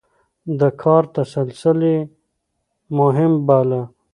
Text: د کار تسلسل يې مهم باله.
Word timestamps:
د 0.59 0.61
کار 0.81 1.03
تسلسل 1.15 1.79
يې 1.91 1.97
مهم 2.99 3.31
باله. 3.47 3.81